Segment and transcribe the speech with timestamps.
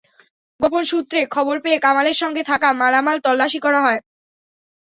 [0.59, 3.99] গোপন সূত্রে খবর পেয়ে কামালের সঙ্গে থাকা মালামাল তল্লাশি করা হয়।